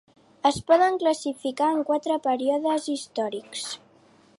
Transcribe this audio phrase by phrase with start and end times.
[0.49, 3.69] Es poden classificar en quatre períodes històrics.